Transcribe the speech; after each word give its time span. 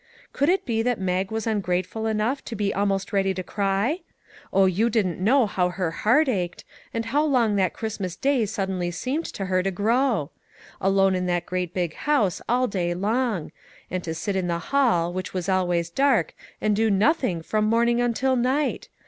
Could 0.33 0.49
it 0.49 0.65
be 0.65 0.81
that 0.81 0.99
Mag 0.99 1.29
was 1.29 1.45
ungrateful 1.45 2.07
enough 2.07 2.43
to 2.45 2.55
be 2.55 2.73
almost 2.73 3.13
ready 3.13 3.35
to 3.35 3.43
cry? 3.43 3.99
Oh, 4.51 4.65
you 4.65 4.89
don't 4.89 5.19
know 5.19 5.45
how 5.45 5.69
her 5.69 5.91
heart 5.91 6.27
ached, 6.27 6.63
and 6.91 7.05
how 7.05 7.23
long 7.23 7.55
that 7.57 7.73
Christ 7.75 7.99
mas 7.99 8.15
Day 8.15 8.47
suddenly 8.47 8.89
seemed 8.89 9.25
to 9.25 9.45
her 9.45 9.61
to 9.61 9.69
grow. 9.69 10.31
Alone 10.81 11.13
in 11.13 11.27
that 11.27 11.45
great 11.45 11.71
big 11.71 11.93
house 11.93 12.41
all 12.49 12.65
day 12.65 12.95
long; 12.95 13.51
and 13.91 14.03
to 14.03 14.15
sit 14.15 14.35
in 14.35 14.47
the 14.47 14.57
hall, 14.73 15.13
which 15.13 15.35
was 15.35 15.47
always 15.47 15.91
dark, 15.91 16.33
and 16.59 16.75
do 16.75 16.89
nothing 16.89 17.43
from 17.43 17.65
morning 17.65 18.01
until 18.01 18.35
night 18.35 18.89